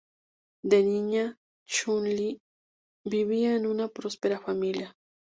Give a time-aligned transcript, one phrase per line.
[0.63, 2.39] De niña, Chun-Li
[3.05, 4.95] vivía en una próspera familia.